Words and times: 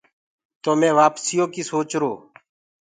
تو 0.63 0.71
مي 0.79 0.89
وآپسيٚ 0.97 1.37
يو 1.37 1.45
ڪيٚ 1.53 1.67
سوچرو۔ 1.71 2.11